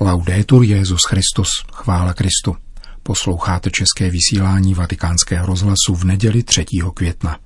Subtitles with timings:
[0.00, 2.56] Laudetur Jezus Christus, chvála Kristu.
[3.02, 6.64] Posloucháte české vysílání Vatikánského rozhlasu v neděli 3.
[6.94, 7.38] května.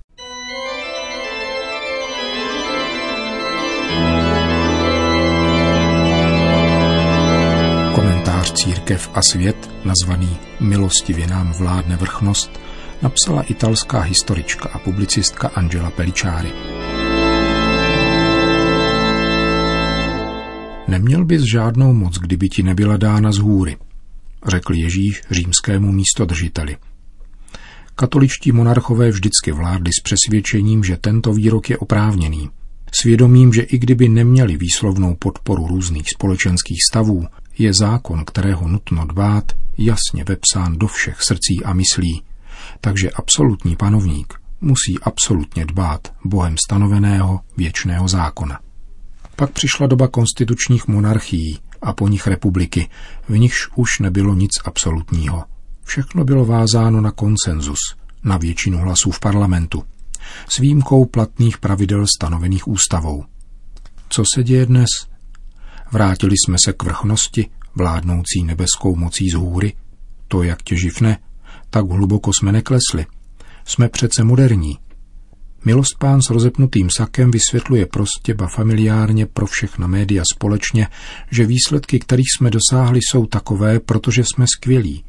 [7.94, 12.50] Komentář Církev a svět, nazvaný Milostivě nám vládne vrchnost,
[13.02, 16.79] napsala italská historička a publicistka Angela Pellicciari.
[21.00, 23.76] Neměl bys žádnou moc, kdyby ti nebyla dána z hůry,
[24.46, 26.76] řekl Ježíš římskému místodržiteli.
[27.94, 32.50] Katoličtí monarchové vždycky vládli s přesvědčením, že tento výrok je oprávněný.
[33.00, 37.26] Svědomím, že i kdyby neměli výslovnou podporu různých společenských stavů,
[37.58, 42.22] je zákon, kterého nutno dbát, jasně vepsán do všech srdcí a myslí.
[42.80, 48.60] Takže absolutní panovník musí absolutně dbát Bohem stanoveného věčného zákona.
[49.40, 52.88] Pak přišla doba konstitučních monarchií a po nich republiky,
[53.28, 55.44] v nichž už nebylo nic absolutního.
[55.84, 57.78] Všechno bylo vázáno na konsenzus,
[58.24, 59.84] na většinu hlasů v parlamentu,
[60.48, 63.24] s výjimkou platných pravidel stanovených ústavou.
[64.08, 64.88] Co se děje dnes?
[65.92, 69.72] Vrátili jsme se k vrchnosti, vládnoucí nebeskou mocí z hůry?
[70.28, 71.18] To, jak těživne,
[71.70, 73.06] tak hluboko jsme neklesli.
[73.64, 74.78] Jsme přece moderní,
[75.64, 80.88] Milost pán s rozepnutým sakem vysvětluje prostě ba familiárně pro všechna média společně,
[81.30, 85.04] že výsledky, kterých jsme dosáhli, jsou takové, protože jsme skvělí.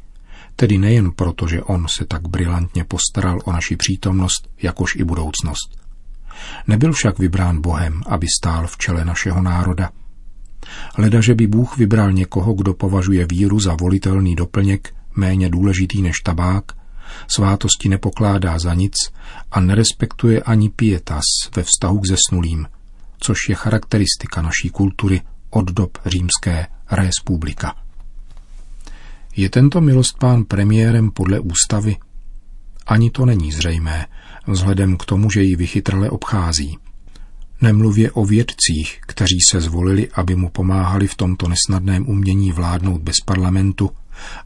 [0.56, 5.78] Tedy nejen proto, že on se tak brilantně postaral o naši přítomnost, jakož i budoucnost.
[6.66, 9.90] Nebyl však vybrán Bohem, aby stál v čele našeho národa.
[10.98, 16.20] Leda, že by Bůh vybral někoho, kdo považuje víru za volitelný doplněk, méně důležitý než
[16.20, 16.64] tabák,
[17.34, 18.94] svátosti nepokládá za nic
[19.50, 21.24] a nerespektuje ani pietas
[21.56, 22.66] ve vztahu k zesnulým,
[23.18, 27.74] což je charakteristika naší kultury od dob římské republika.
[29.36, 31.96] Je tento milostpán premiérem podle ústavy?
[32.86, 34.06] Ani to není zřejmé,
[34.46, 36.78] vzhledem k tomu, že ji vychytrale obchází.
[37.60, 43.14] Nemluvě o vědcích, kteří se zvolili, aby mu pomáhali v tomto nesnadném umění vládnout bez
[43.26, 43.90] parlamentu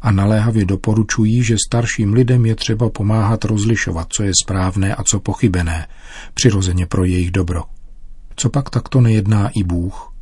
[0.02, 5.20] a naléhavě doporučují, že starším lidem je třeba pomáhat rozlišovat, co je správné a co
[5.20, 5.86] pochybené,
[6.34, 7.62] přirozeně pro jejich dobro.
[8.36, 10.12] Co pak takto nejedná i Bůh?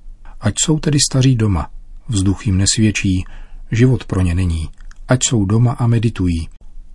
[0.40, 1.70] Ať jsou tedy staří doma,
[2.08, 3.24] vzduch jim nesvědčí,
[3.70, 4.68] život pro ně není,
[5.08, 6.48] ať jsou doma a meditují,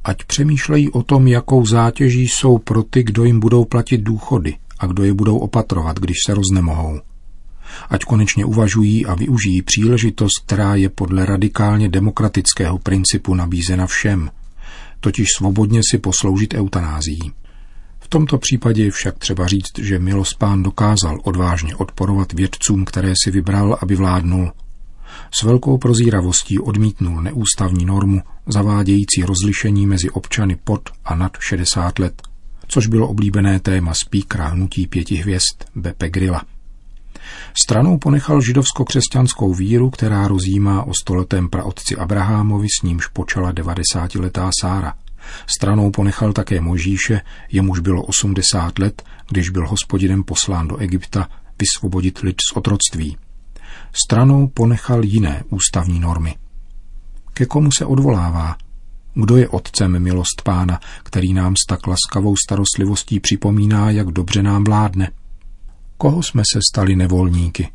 [0.03, 4.85] ať přemýšlejí o tom, jakou zátěží jsou pro ty, kdo jim budou platit důchody a
[4.85, 6.99] kdo je budou opatrovat, když se roznemohou
[7.89, 14.31] ať konečně uvažují a využijí příležitost, která je podle radikálně demokratického principu nabízena všem,
[14.99, 17.19] totiž svobodně si posloužit eutanází.
[17.99, 23.31] V tomto případě je však třeba říct, že Milospán dokázal odvážně odporovat vědcům, které si
[23.31, 24.51] vybral, aby vládnul.
[25.39, 32.21] S velkou prozíravostí odmítnul neústavní normu zavádějící rozlišení mezi občany pod a nad 60 let,
[32.67, 36.41] což bylo oblíbené téma spíkra hnutí pěti hvězd Beppe Grilla.
[37.53, 44.93] Stranou ponechal židovsko-křesťanskou víru, která rozjímá o stoletém praotci Abrahamovi, s nímž počala 90-letá Sára.
[45.57, 47.21] Stranou ponechal také Možíše,
[47.51, 51.27] jemuž bylo 80 let, když byl hospodinem poslán do Egypta
[51.59, 53.17] vysvobodit lid z otroctví.
[54.05, 56.35] Stranou ponechal jiné ústavní normy.
[57.33, 58.55] Ke komu se odvolává?
[59.13, 64.63] Kdo je otcem milost pána, který nám s tak laskavou starostlivostí připomíná, jak dobře nám
[64.63, 65.11] vládne?
[66.01, 67.69] Koho jsme se stali nevolníky?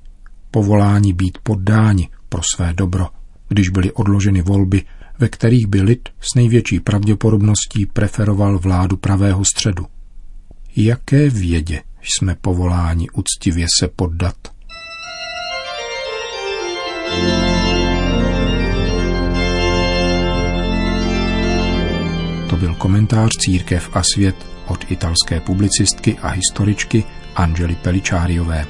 [0.50, 3.08] Povolání být poddáni pro své dobro,
[3.48, 4.82] když byly odloženy volby,
[5.18, 9.86] ve kterých by lid s největší pravděpodobností preferoval vládu pravého středu.
[10.76, 14.53] Jaké vědě jsme povoláni uctivě se poddat?
[22.50, 27.04] To byl komentář Církev a svět od italské publicistky a historičky
[27.36, 28.66] Angely Peličáriové.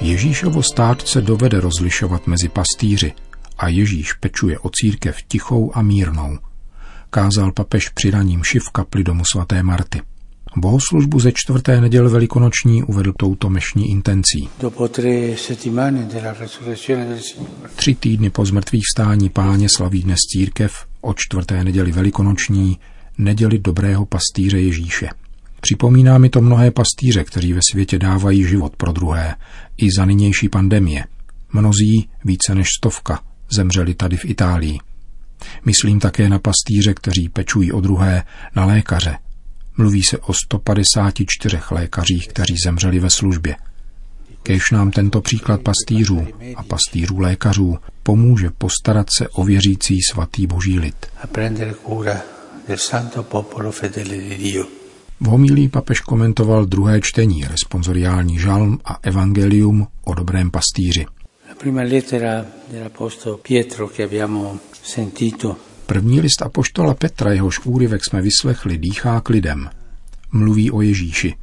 [0.00, 3.12] Ježíšovo státce dovede rozlišovat mezi pastýři
[3.58, 6.38] a Ježíš pečuje o církev tichou a mírnou,
[7.10, 10.00] kázal papež při raním šiv kapli domu svaté Marty.
[10.56, 14.48] Bohoslužbu ze čtvrté neděle velikonoční uvedl touto mešní intencí.
[17.76, 22.78] Tři týdny po zmrtvých stání páně slaví dnes církev o čtvrté neděli velikonoční,
[23.18, 25.08] neděli dobrého pastýře Ježíše.
[25.60, 29.34] Připomíná mi to mnohé pastýře, kteří ve světě dávají život pro druhé,
[29.76, 31.04] i za nynější pandemie.
[31.52, 33.20] Mnozí, více než stovka,
[33.56, 34.78] zemřeli tady v Itálii.
[35.64, 38.22] Myslím také na pastýře, kteří pečují o druhé,
[38.56, 39.16] na lékaře,
[39.80, 43.56] Mluví se o 154 lékařích, kteří zemřeli ve službě.
[44.42, 50.78] Kéž nám tento příklad pastýřů a pastýřů lékařů pomůže postarat se o věřící svatý boží
[50.78, 51.06] lid.
[55.20, 61.06] V homilí papež komentoval druhé čtení, responsoriální žalm a evangelium o dobrém pastýři.
[65.90, 69.70] První list apoštola Petra, jehož úryvek jsme vyslechli, dýchá k lidem.
[70.32, 71.34] Mluví o Ježíši.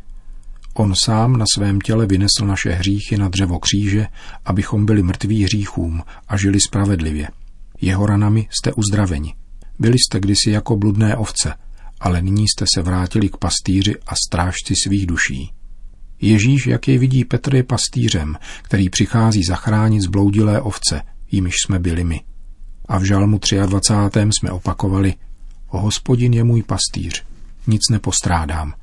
[0.74, 4.08] On sám na svém těle vynesl naše hříchy na dřevo kříže,
[4.46, 7.28] abychom byli mrtví hříchům a žili spravedlivě.
[7.82, 9.36] Jeho ranami jste uzdraveni.
[9.80, 11.54] Byli jste kdysi jako bludné ovce,
[12.00, 15.52] ale nyní jste se vrátili k pastýři a strážci svých duší.
[16.22, 21.02] Ježíš, jak je vidí Petr, je pastýřem, který přichází zachránit zbloudilé ovce,
[21.32, 22.22] jimiž jsme byli my.
[22.88, 24.20] A v žalmu 23.
[24.20, 25.14] jsme opakovali,
[25.68, 27.24] o hospodin je můj pastýř,
[27.68, 28.74] nic nepostrádám.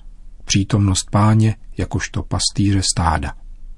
[0.45, 3.33] Přítomnost páně jakožto pastýře stáda.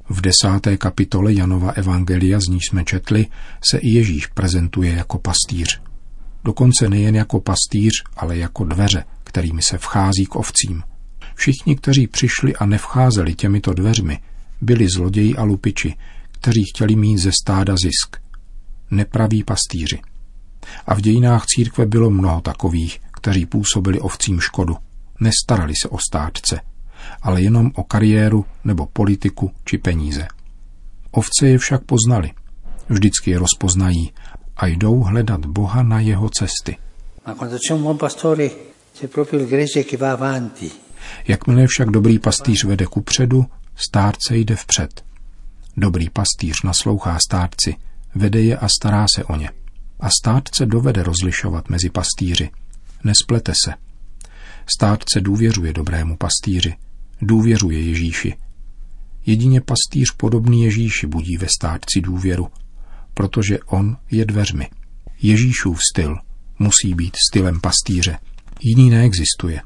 [0.08, 3.26] V desáté kapitole Janova Evangelia, z níž jsme četli,
[3.70, 5.80] se i Ježíš prezentuje jako pastýř.
[6.44, 10.82] Dokonce nejen jako pastýř, ale jako dveře, kterými se vchází k ovcím.
[11.34, 14.18] Všichni, kteří přišli a nevcházeli těmito dveřmi,
[14.60, 15.94] byli zloději a lupiči,
[16.30, 18.16] kteří chtěli mít ze stáda zisk.
[18.90, 20.00] Nepraví pastýři.
[20.86, 24.76] A v dějinách církve bylo mnoho takových, kteří působili ovcím škodu.
[25.20, 26.60] Nestarali se o státce,
[27.22, 30.28] ale jenom o kariéru nebo politiku či peníze.
[31.10, 32.30] Ovce je však poznali.
[32.88, 34.12] Vždycky je rozpoznají
[34.56, 36.76] a jdou hledat Boha na jeho cesty.
[41.28, 43.46] Jakmile však dobrý pastýř vede ku předu,
[43.76, 45.04] stárce jde vpřed.
[45.76, 47.74] Dobrý pastýř naslouchá stárci,
[48.14, 49.50] vede je a stará se o ně.
[50.00, 52.50] A státce dovede rozlišovat mezi pastýři.
[53.04, 53.74] Nesplete se.
[54.76, 56.74] Státce důvěřuje dobrému pastýři,
[57.22, 58.36] důvěřuje Ježíši.
[59.26, 62.48] Jedině pastýř podobný Ježíši budí ve státci důvěru,
[63.14, 64.68] protože on je dveřmi.
[65.22, 66.16] Ježíšův styl
[66.58, 68.18] musí být stylem pastýře.
[68.60, 69.60] Jiný neexistuje.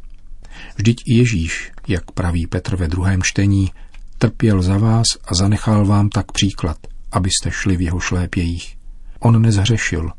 [0.76, 3.71] Vždyť i Ježíš, jak praví Petr ve druhém čtení,
[4.19, 6.76] trpěl za vás a zanechal vám tak příklad,
[7.12, 8.76] abyste šli v jeho šlépějích.
[9.19, 10.11] On nezhřešil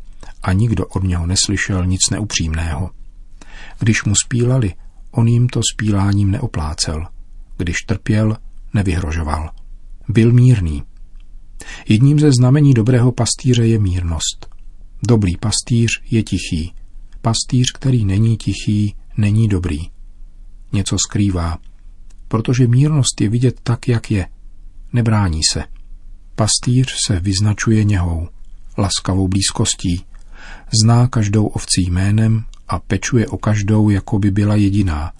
[0.43, 2.89] a nikdo od něho neslyšel nic neupřímného.
[3.79, 4.73] Když mu spílali,
[5.11, 7.07] on jim to spíláním neoplácel.
[7.57, 8.37] Když trpěl,
[8.73, 9.49] nevyhrožoval.
[10.07, 10.83] Byl mírný.
[11.89, 14.55] Jedním ze znamení dobrého pastýře je mírnost.
[15.07, 16.73] Dobrý pastýř je tichý.
[17.21, 19.79] Pastýř, který není tichý, není dobrý.
[20.73, 21.57] Něco skrývá,
[22.27, 24.27] protože mírnost je vidět tak, jak je.
[24.93, 25.63] Nebrání se.
[26.35, 28.29] Pastýř se vyznačuje něhou,
[28.77, 30.05] laskavou blízkostí.
[30.83, 35.13] Zná každou ovcí jménem a pečuje o každou, jako by byla jediná.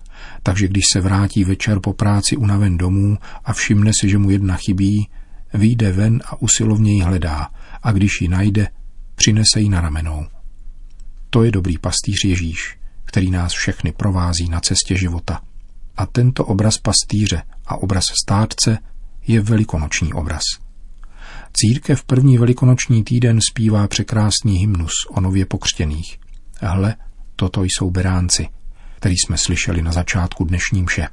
[0.43, 4.55] Takže když se vrátí večer po práci unaven domů a všimne si, že mu jedna
[4.55, 5.09] chybí,
[5.53, 7.49] vyjde ven a usilovně ji hledá
[7.83, 8.67] a když ji najde,
[9.15, 10.27] přinese ji na ramenou.
[11.29, 15.41] To je dobrý pastýř Ježíš, který nás všechny provází na cestě života.
[15.97, 18.77] A tento obraz pastýře a obraz státce
[19.27, 20.43] je velikonoční obraz.
[21.53, 26.19] Církev první velikonoční týden zpívá překrásný hymnus o nově pokřtěných.
[26.61, 26.95] Hle,
[27.35, 28.47] toto jsou beránci,
[28.95, 31.07] který jsme slyšeli na začátku dnešní mše.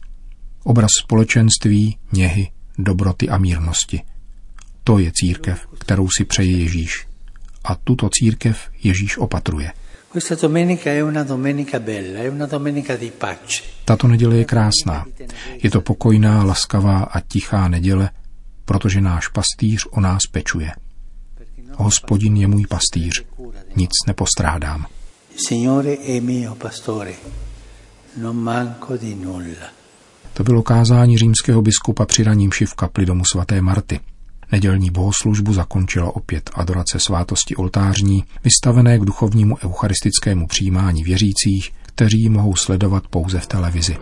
[0.65, 4.03] Obraz společenství, něhy, dobroty a mírnosti.
[4.85, 7.07] To je církev, kterou si přeje Ježíš.
[7.65, 9.73] A tuto církev Ježíš opatruje.
[13.85, 15.07] Tato neděle je krásná.
[15.63, 18.11] Je to pokojná, laskavá a tichá neděle,
[18.69, 20.73] protože náš pastýř o nás pečuje.
[21.77, 23.25] Hospodin je můj pastýř,
[23.77, 24.87] nic nepostrádám.
[30.35, 34.01] To bylo kázání římského biskupa při raním v kapli domu svaté Marty.
[34.53, 42.29] Nedělní bohoslužbu zakončila opět adorace svátosti oltářní, vystavené k duchovnímu eucharistickému přijímání věřících, kteří ji
[42.29, 43.97] mohou sledovat pouze v televizi.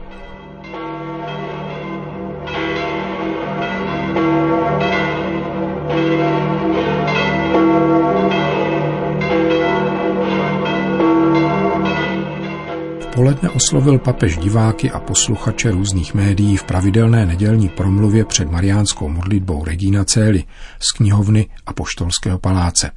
[13.26, 19.64] Poledne oslovil papež diváky a posluchače různých médií v pravidelné nedělní promluvě před mariánskou modlitbou
[19.64, 20.44] Regina Cély
[20.80, 22.90] z knihovny a poštolského paláce.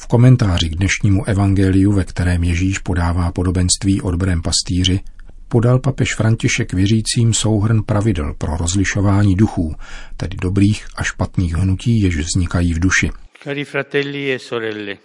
[0.00, 5.00] V komentáři k dnešnímu evangeliu, ve kterém Ježíš podává podobenství o dobrém pastýři,
[5.48, 9.74] podal papež František věřícím souhrn pravidel pro rozlišování duchů,
[10.16, 13.10] tedy dobrých a špatných hnutí, jež vznikají v duši.
[13.44, 14.96] Cari fratelli e sorelle,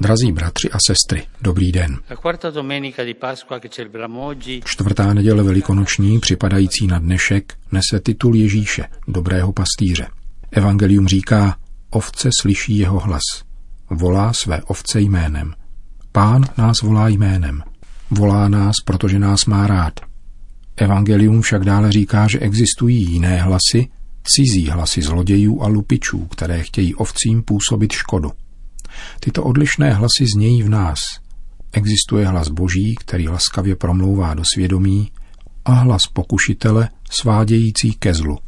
[0.00, 1.98] Drazí bratři a sestry, dobrý den.
[4.64, 10.06] Čtvrtá neděle velikonoční, připadající na dnešek, nese titul Ježíše, dobrého pastýře.
[10.50, 11.56] Evangelium říká,
[11.90, 13.22] ovce slyší jeho hlas.
[13.90, 15.54] Volá své ovce jménem.
[16.12, 17.62] Pán nás volá jménem.
[18.10, 20.00] Volá nás, protože nás má rád.
[20.76, 23.88] Evangelium však dále říká, že existují jiné hlasy,
[24.24, 28.32] cizí hlasy zlodějů a lupičů, které chtějí ovcím působit škodu.
[29.20, 30.98] Tyto odlišné hlasy znějí v nás.
[31.72, 35.12] Existuje hlas Boží, který laskavě promlouvá do svědomí,
[35.64, 38.38] a hlas pokušitele svádějící ke zlu.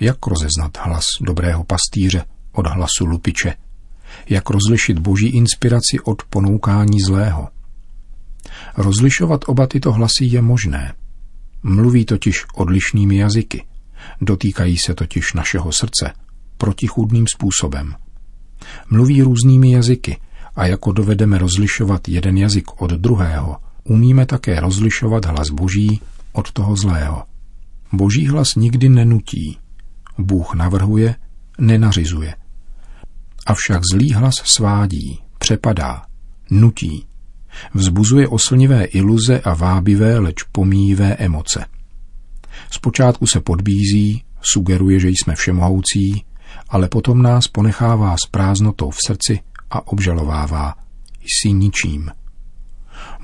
[0.00, 3.54] Jak rozeznat hlas dobrého pastýře od hlasu lupiče?
[4.28, 7.48] Jak rozlišit boží inspiraci od ponoukání zlého?
[8.76, 10.94] Rozlišovat oba tyto hlasy je možné.
[11.62, 13.64] Mluví totiž odlišnými jazyky.
[14.20, 16.12] Dotýkají se totiž našeho srdce
[16.56, 17.94] protichůdným způsobem–
[18.90, 20.16] Mluví různými jazyky
[20.56, 26.00] a jako dovedeme rozlišovat jeden jazyk od druhého, umíme také rozlišovat hlas Boží
[26.32, 27.22] od toho zlého.
[27.92, 29.58] Boží hlas nikdy nenutí.
[30.18, 31.14] Bůh navrhuje,
[31.58, 32.34] nenařizuje.
[33.46, 36.02] Avšak zlý hlas svádí, přepadá,
[36.50, 37.06] nutí.
[37.74, 41.64] Vzbuzuje oslnivé iluze a vábivé, leč pomíjivé emoce.
[42.70, 46.24] Zpočátku se podbízí, sugeruje, že jsme všemohoucí,
[46.68, 49.40] ale potom nás ponechává s prázdnotou v srdci
[49.70, 50.74] a obžalovává.
[51.22, 52.10] Jsi ničím.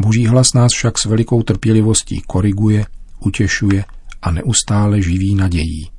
[0.01, 2.87] Boží hlas nás však s velikou trpělivostí koriguje,
[3.21, 3.85] utěšuje
[4.23, 5.91] a neustále živí nadějí.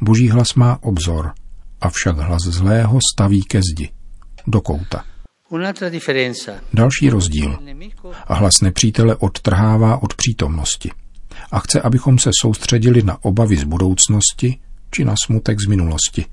[0.00, 1.32] Boží hlas má obzor,
[1.80, 3.90] avšak hlas zlého staví ke zdi,
[4.46, 5.04] do kouta.
[6.74, 7.58] Další rozdíl.
[8.26, 10.90] A hlas nepřítele odtrhává od přítomnosti
[11.52, 14.58] a chce, abychom se soustředili na obavy z budoucnosti
[14.94, 16.24] či na smutek z minulosti.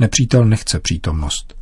[0.00, 1.54] Nepřítel nechce přítomnost.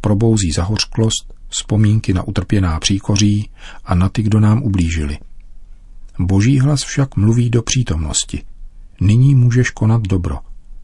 [0.00, 3.50] Probouzí zahořklost, vzpomínky na utrpěná příkoří
[3.84, 5.18] a na ty, kdo nám ublížili.
[6.18, 8.42] Boží hlas však mluví do přítomnosti.
[9.00, 10.38] Nyní můžeš konat dobro.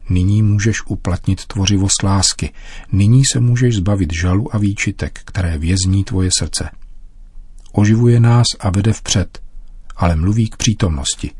[0.09, 2.53] Nyní můžeš uplatnit tvořivost lásky.
[2.91, 6.69] Nyní se můžeš zbavit žalu a výčitek, které vězní tvoje srdce.
[7.71, 9.39] Oživuje nás a vede vpřed,
[9.95, 11.31] ale mluví k přítomnosti.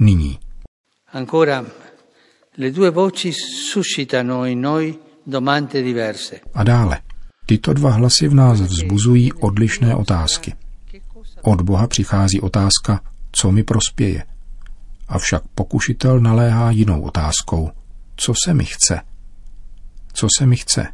[0.00, 0.38] Nyní.
[1.12, 1.64] Ancora
[2.58, 6.40] Le due voci suscitano in noi domande diverse.
[6.54, 7.00] A dále.
[7.46, 10.54] Tyto dva hlasy v nás vzbuzují odlišné otázky.
[11.42, 13.00] Od Boha přichází otázka,
[13.32, 14.24] co mi prospěje.
[15.08, 17.70] Avšak pokušitel naléhá jinou otázkou.
[18.16, 19.00] Co se mi chce?
[20.12, 20.88] Co se mi chce?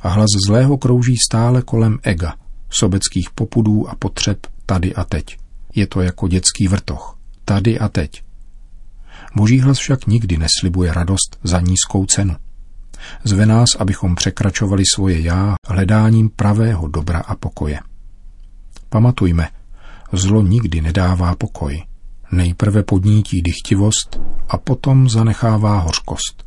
[0.00, 2.34] A hlas zlého krouží stále kolem ega,
[2.70, 5.36] sobeckých popudů a potřeb tady a teď.
[5.74, 7.18] Je to jako dětský vrtoch.
[7.44, 8.23] Tady a teď.
[9.36, 12.36] Boží hlas však nikdy neslibuje radost za nízkou cenu.
[13.24, 17.80] Zve nás, abychom překračovali svoje já hledáním pravého dobra a pokoje.
[18.88, 19.48] Pamatujme,
[20.12, 21.82] zlo nikdy nedává pokoj.
[22.32, 26.44] Nejprve podnítí dychtivost a potom zanechává hořkost.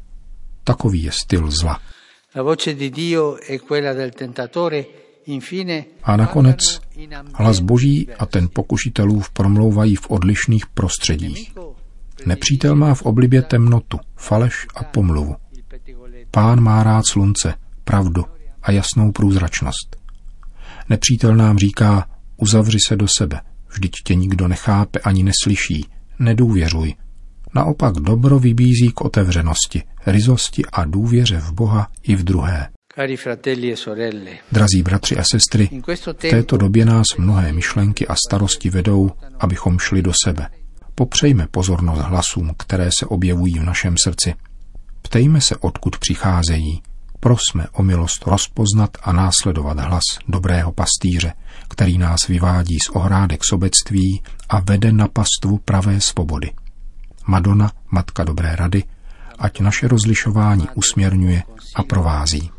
[0.64, 1.80] Takový je styl zla.
[6.04, 6.60] A nakonec
[7.34, 11.54] hlas Boží a ten pokušitelův promlouvají v odlišných prostředích.
[12.26, 15.36] Nepřítel má v oblibě temnotu, faleš a pomluvu.
[16.32, 18.24] Pán má rád slunce, pravdu
[18.64, 19.96] a jasnou průzračnost.
[20.90, 25.86] Nepřítel nám říká, uzavři se do sebe, vždyť tě nikdo nechápe ani neslyší,
[26.20, 26.94] nedůvěřuj.
[27.56, 32.70] Naopak dobro vybízí k otevřenosti, rizosti a důvěře v Boha i v druhé.
[32.98, 33.18] E
[34.52, 40.02] Drazí bratři a sestry, v této době nás mnohé myšlenky a starosti vedou, abychom šli
[40.02, 40.48] do sebe,
[41.00, 44.34] Popřejme pozornost hlasům, které se objevují v našem srdci.
[45.02, 46.82] Ptejme se, odkud přicházejí.
[47.20, 51.34] Prosme o milost rozpoznat a následovat hlas dobrého pastýře,
[51.70, 56.52] který nás vyvádí z ohrádek sobectví a vede na pastvu pravé svobody.
[57.28, 58.84] Madonna, Matka Dobré rady,
[59.40, 61.44] ať naše rozlišování usměrňuje
[61.76, 62.52] a provází.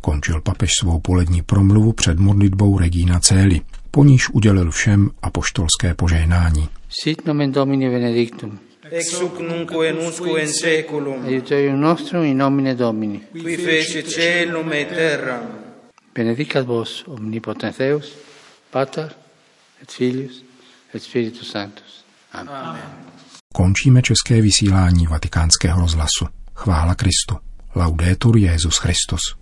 [0.00, 6.68] Končil papež svou polední promluvu před modlitbou Regina Céli po níž udělil všem apoštolské požehnání.
[7.02, 8.58] Sit nomen Domini benedictum.
[8.90, 11.26] Ex hoc nunc in usque in seculum.
[11.26, 13.20] Aiuterium nostrum in nomine Domini.
[13.32, 15.42] Qui fece celum et terra.
[16.14, 18.12] Benedicat vos omnipotens Deus,
[18.70, 19.10] Pater
[19.82, 20.42] et Filius
[20.94, 22.04] et Spiritus Sanctus.
[22.32, 22.54] Amen.
[22.54, 22.82] Amen.
[23.54, 26.26] Končíme české vysílání vatikánského rozhlasu.
[26.54, 27.36] Chvála Kristu.
[27.74, 29.36] Laudetur Jezus Christus.